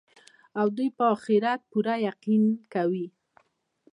[0.59, 3.07] او دوى په آخرت پوره يقين كوي